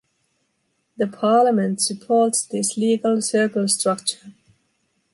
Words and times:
The 0.97 1.05
parliament 1.05 1.79
supports 1.79 2.41
this 2.41 2.75
legal 2.75 3.21
circle 3.21 3.67
structure. 3.67 4.33